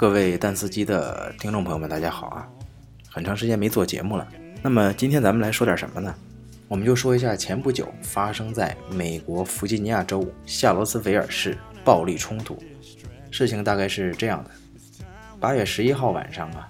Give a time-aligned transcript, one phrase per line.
[0.00, 2.48] 各位蛋司机的听众朋友们，大家好啊！
[3.10, 4.26] 很长时间没做节目了。
[4.62, 6.14] 那么今天咱们来说点什么呢？
[6.68, 12.58] 我们就说一下前不久发生在美国弗吉尼亚州夏罗斯维尔市暴力冲突。
[13.30, 14.50] 事情大概是这样的：
[15.38, 16.66] 八月十一号晚上啊，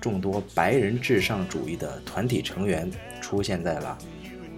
[0.00, 3.98] 众多白人至上主义的团体成员出现在了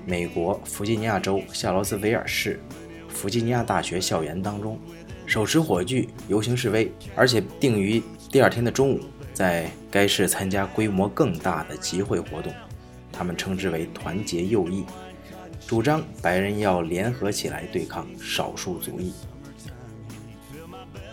[0.07, 2.61] 美国弗吉尼亚州夏罗斯维尔市
[3.15, 4.79] 弗吉尼亚大学校园当中，
[5.25, 9.01] 手持火炬游行示威，而且定于第二天的中午
[9.33, 12.53] 在该市参加规模更大的集会活动。
[13.11, 14.85] 他们称之为“团结右翼”，
[15.67, 19.13] 主张白人要联合起来对抗少数族裔。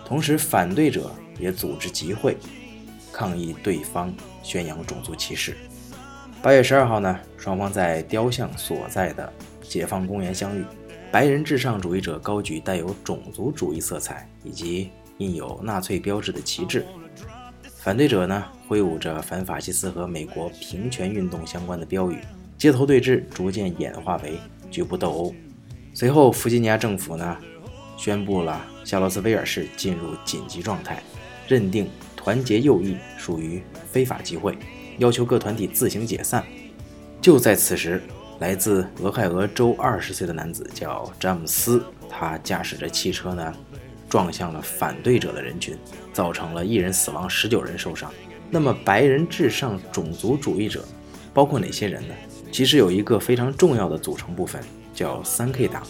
[0.03, 2.35] 同时，反对者也组织集会，
[3.13, 5.55] 抗议对方宣扬种族歧视。
[6.41, 10.65] 八月十二号呢，双方在雕像所在的解放公园相遇，
[11.11, 16.85] 白人至上主义者高举带有种族主义色彩以及印有纳粹标志的旗帜。
[17.75, 22.19] 反对者呢，挥舞着反法西斯和美国平权运动相关的标语，
[22.57, 24.39] 街头对峙逐渐演化为
[24.69, 25.35] 局部斗殴。
[25.93, 27.37] 随后，弗吉尼亚政府呢，
[27.97, 31.03] 宣布了夏洛斯威尔市进入紧急状态，
[31.47, 34.57] 认定团结右翼属于非法集会，
[34.99, 36.45] 要求各团体自行解散。
[37.19, 38.01] 就在此时，
[38.41, 43.53] 来自俄亥俄州二十岁的男子叫詹姆斯，他驾驶着汽车呢。
[44.09, 45.73] 撞向了反对者的人群，
[46.11, 48.11] 造成了一人死亡，十九人受伤。
[48.49, 50.83] 那么，白人至上种族主义者
[51.33, 52.13] 包括哪些人呢？
[52.51, 54.61] 其实有一个非常重要的组成部分，
[54.93, 55.83] 叫三 K 党。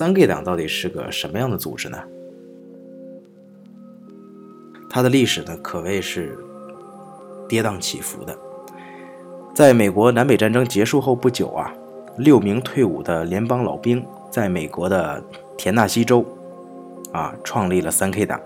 [0.00, 1.98] 三 K 党到底是个什么样的组织呢？
[4.88, 6.38] 它的历史呢，可谓是
[7.46, 8.34] 跌宕起伏的。
[9.54, 11.70] 在美国南北战争结束后不久啊，
[12.16, 15.22] 六名退伍的联邦老兵在美国的
[15.58, 16.24] 田纳西州
[17.12, 18.40] 啊创立了三 K 党，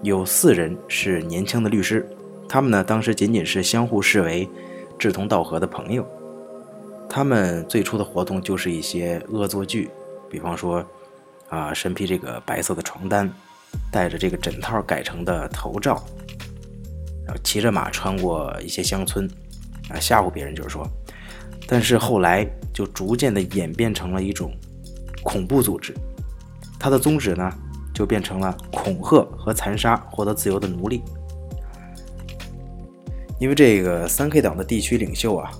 [0.00, 2.08] 有四人是年轻的律师，
[2.48, 4.48] 他们呢当时仅仅是相互视为
[4.98, 6.06] 志同道合的朋友。
[7.06, 9.90] 他们最初的活动就是一些恶作剧，
[10.32, 10.82] 比方说，
[11.50, 13.30] 啊，身披这个白色的床单，
[13.90, 16.02] 戴着这个枕套改成的头罩，
[17.26, 19.28] 然后骑着马穿过一些乡村，
[19.90, 20.88] 啊，吓唬别人，就是说。
[21.68, 24.50] 但是后来就逐渐的演变成了一种
[25.22, 25.94] 恐怖组织，
[26.80, 27.52] 它的宗旨呢，
[27.92, 31.02] 就变成了恐吓和残杀获得自由的奴隶。
[33.38, 35.50] 因为这个三 K 党的地区领袖啊，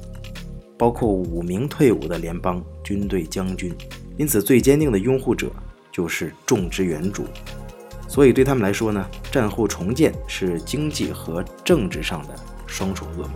[0.79, 3.75] 包括五名退伍的联邦军队将军，
[4.23, 5.51] 因此最坚定的拥护者
[5.91, 7.27] 就是种植园主。
[8.07, 12.35] 所以对他们来说呢，战后重建是经济和政治上的
[12.65, 13.33] 双重噩梦。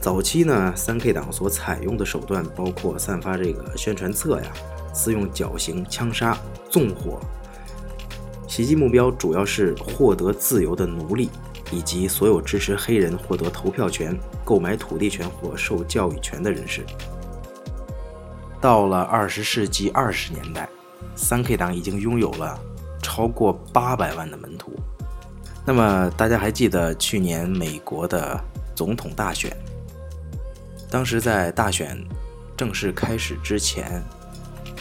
[0.00, 4.52] 早期呢，三 K 党所采用的手段包括散发这个宣传册呀，
[4.94, 6.38] 私用绞刑、枪杀、
[6.70, 7.18] 纵火，
[8.46, 11.28] 袭击目标主要是获得自由的奴隶。
[11.72, 16.86] 以及所有支持黑人获得投票权、购买土地权或受教育权的人士。
[18.60, 20.68] 到了二十世纪二十年代，
[21.14, 22.58] 三 K 党已经拥有了
[23.02, 24.72] 超过八百万的门徒。
[25.64, 28.38] 那么大家还记得去年美国的
[28.74, 29.54] 总统大选？
[30.90, 31.98] 当时在大选
[32.56, 34.02] 正式开始之前，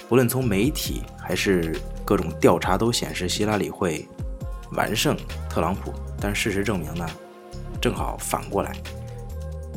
[0.09, 1.75] 无论从媒体还是
[2.05, 4.07] 各种调查都显示希拉里会
[4.73, 5.17] 完胜
[5.49, 5.93] 特朗普。
[6.21, 7.05] 但事实证明呢，
[7.81, 8.71] 正好反过来，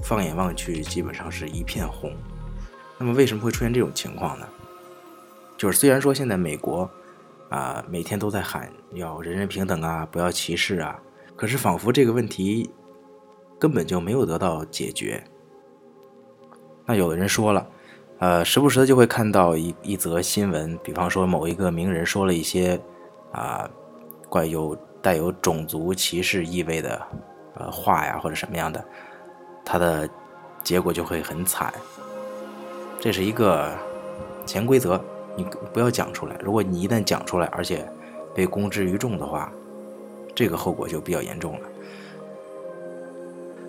[0.02, 2.12] 放眼望去，基本上是一片红。
[2.98, 4.46] 那么为什么会出现这种情况呢？
[5.56, 6.90] 就是虽然说现在美国
[7.48, 11.00] 啊每天都在喊要人人平等啊，不要歧视啊，
[11.36, 12.70] 可是仿佛这个问题
[13.58, 15.22] 根本就没有得到解决。
[16.84, 17.66] 那有的人说了，
[18.18, 22.78] 呃，时不时的就会看到一一则新闻，比方说某一个名人说了一些
[23.32, 23.70] 啊
[24.28, 24.76] 怪有。
[25.00, 27.00] 带有种族歧视意味的，
[27.54, 28.84] 呃，话呀或者什么样的，
[29.64, 30.10] 他的
[30.64, 31.72] 结果就会很惨。
[33.00, 33.72] 这是一个
[34.44, 35.00] 潜规则，
[35.36, 36.36] 你不要讲出来。
[36.42, 37.88] 如果你一旦讲出来，而且
[38.34, 39.52] 被公之于众的话，
[40.34, 41.68] 这个后果就比较严重了。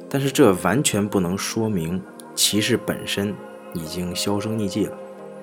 [0.09, 2.01] 但是这完全不能说明
[2.35, 3.35] 歧视本身
[3.73, 4.97] 已经销声匿迹了。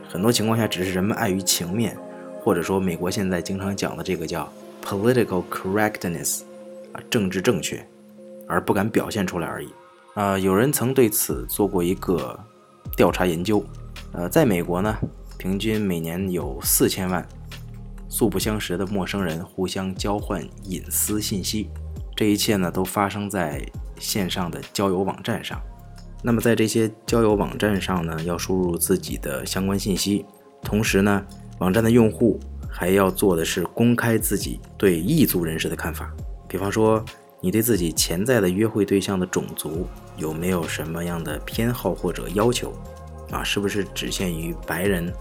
[0.09, 1.97] 很多情况下，只是人们碍于情面，
[2.43, 4.51] 或者说美国现在经常讲的这个叫。
[4.89, 6.43] political correctness，
[6.93, 7.85] 啊，政治正确，
[8.47, 9.69] 而不敢表现出来而已。
[10.15, 12.39] 啊、有人曾对此做过一个
[12.97, 13.65] 调查研究。
[14.13, 14.97] 呃，在美国呢，
[15.39, 17.27] 平均每年有四千万
[18.09, 21.69] 素不相识的陌生人互相交换隐私信息，
[22.15, 23.65] 这一切呢都发生在
[23.99, 25.61] 线上的交友网站上。
[26.23, 30.25] 那么在这些交友网站上呢，要输入自己的相关信息，
[30.63, 31.25] 同时呢，
[31.59, 32.41] 网站的用户
[32.71, 36.11] 还要做的是公开自己对异族人士的看法，
[36.49, 37.05] 比方说
[37.41, 39.87] 你对自己潜在的约会对象的种族
[40.17, 42.73] 有没有什么样的偏好或者要求，
[43.31, 45.13] 啊，是不是只限于白人？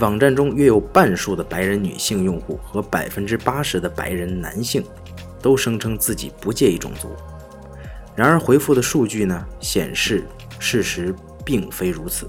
[0.00, 4.82] 网站中约有半数的白人女性用户和百分之八十的白人男性
[5.40, 7.10] 都声称自己不介意种族。
[8.16, 10.24] 然而，回复的数据呢显示，
[10.58, 11.14] 事实
[11.44, 12.26] 并非如此。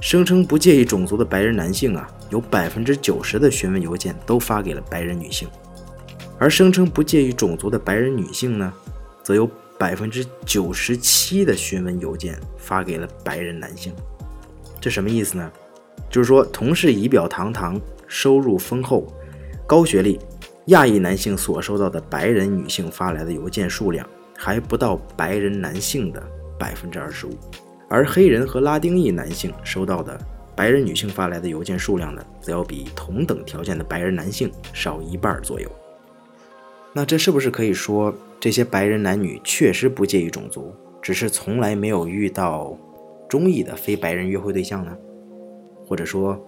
[0.00, 5.48] 声称不介意种族的白人男性啊，有百分之九十的询问邮件都发给了白人女性，
[6.38, 8.72] 而声称不介意种族的白人女性呢，
[9.22, 9.48] 则有
[9.78, 13.92] 百分之九十七的询问邮件发给了白人男性。
[14.80, 15.50] 这什么意思呢？
[16.10, 19.06] 就是说，同是仪表堂堂、收入丰厚、
[19.66, 20.18] 高学历，
[20.66, 24.06] 亚裔男性所收到的白人女性发来的邮件数量
[24.36, 26.22] 还不到白人男性的
[26.58, 27.30] 百分之二十五，
[27.88, 30.20] 而黑人和拉丁裔男性收到的
[30.54, 35.68] 白人女性发来的邮件数量呢，则要比同等条件的白人男性少一半左右。
[36.96, 42.78] 那这是不是可以说，这些白人男女确实不介意种族，只是从来没有遇到
[43.28, 44.96] 中意的非白人约会对象呢？
[45.84, 46.40] 或者说，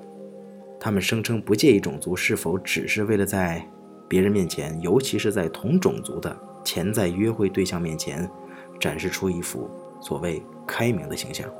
[0.78, 3.60] 他们声称不介意种族，是否只是为了在
[4.06, 6.34] 别人面前，尤其是在同种族的
[6.64, 8.30] 潜在约会对象面前，
[8.78, 9.68] 展示出一副
[10.00, 11.50] 所谓开明的形象？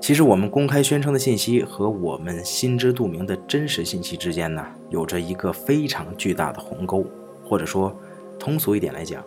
[0.00, 7.04] 其实，我们公开宣称的信息和我们心知肚明的真实信息之间呢，有着一个非常巨大的鸿沟，
[7.44, 7.94] 或者说，
[8.38, 9.22] 通俗一点来讲，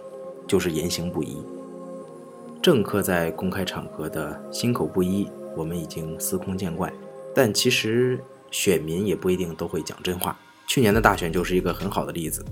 [0.48, 1.38] 就是言行不一。
[2.62, 6.92] 政客在公开场合的心口不一，我们已经司空见惯。
[7.34, 8.20] 但其实
[8.50, 10.38] 选民也不一定都会讲真话。
[10.68, 12.44] 去年的大选就是一个很好的例子。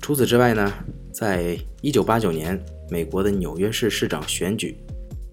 [0.00, 0.72] 除此之外呢，
[1.12, 4.76] 在一九八九年美国的纽约市市长选举，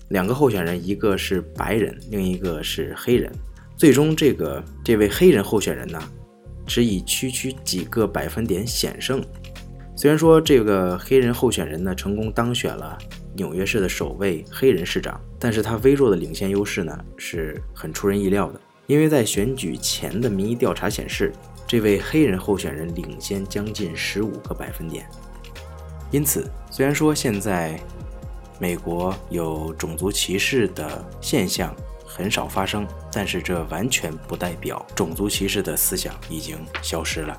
[0.10, 3.32] 两个候选人，一个是白人，另一个是黑人。
[3.78, 6.02] 最终，这个这位黑人候选人呢，
[6.66, 9.24] 只以区区几个百分点险胜。
[9.96, 12.98] 虽然说这个黑人候选人呢，成功当选了。
[13.38, 21.34] 纽约市的首位黑人市长，但是他微弱的领先优势呢是很出人意料的，因为在选举前的民意调查显示，
[21.68, 25.06] 这位黑人候选人领先将近十五个百分点。
[26.12, 27.78] 因此，虽然说现在
[28.58, 31.76] 美国有种族歧视的现象
[32.16, 37.38] 很少发生，但是这完全不代表种族歧视的思想已经消失了。